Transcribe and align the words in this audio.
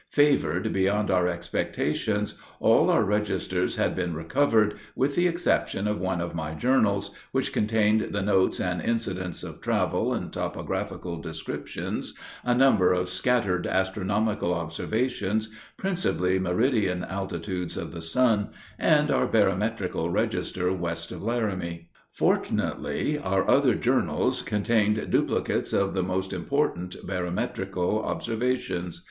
Favored 0.09 0.73
beyond 0.73 1.11
our 1.11 1.27
expectations, 1.27 2.33
all 2.59 2.89
our 2.89 3.03
registers 3.03 3.75
had 3.75 3.95
been 3.95 4.15
recovered, 4.15 4.79
with 4.95 5.15
the 5.15 5.27
exception 5.27 5.87
of 5.87 5.99
one 5.99 6.19
of 6.21 6.33
my 6.33 6.55
journals, 6.55 7.11
which 7.31 7.53
contained 7.53 8.07
the 8.11 8.23
notes 8.23 8.59
and 8.59 8.81
incidents 8.81 9.43
of 9.43 9.61
travel, 9.61 10.11
and 10.11 10.33
topographical 10.33 11.21
descriptions, 11.21 12.15
a 12.43 12.55
number 12.55 12.91
of 12.91 13.09
scattered 13.09 13.67
astronomical 13.67 14.55
observations, 14.55 15.49
principally 15.77 16.39
meridian 16.39 17.03
altitudes 17.03 17.77
of 17.77 17.91
the 17.93 18.01
sun, 18.01 18.49
and 18.79 19.11
our 19.11 19.27
barometrical 19.27 20.09
register 20.09 20.73
west 20.73 21.11
of 21.11 21.21
Laramie. 21.21 21.91
Fortunately, 22.09 23.19
our 23.19 23.47
other 23.47 23.75
journals 23.75 24.41
contained 24.41 25.11
duplicates 25.11 25.73
of 25.73 25.93
the 25.93 26.01
most 26.01 26.33
important 26.33 26.95
barometrical 27.05 28.01
observations. 28.03 28.99